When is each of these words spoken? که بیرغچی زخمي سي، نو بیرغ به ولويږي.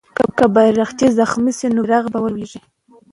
که 0.37 0.45
بیرغچی 0.55 1.07
زخمي 1.19 1.51
سي، 1.59 1.67
نو 1.73 1.81
بیرغ 1.85 2.05
به 2.13 2.19
ولويږي. 2.21 2.59